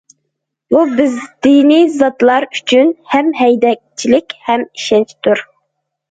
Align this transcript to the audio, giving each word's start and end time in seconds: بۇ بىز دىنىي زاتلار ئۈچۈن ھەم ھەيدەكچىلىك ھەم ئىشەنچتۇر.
بۇ 0.75 0.79
بىز 0.99 1.17
دىنىي 1.47 1.83
زاتلار 1.97 2.47
ئۈچۈن 2.57 2.89
ھەم 3.11 3.29
ھەيدەكچىلىك 3.41 4.33
ھەم 4.47 4.65
ئىشەنچتۇر. 4.79 5.43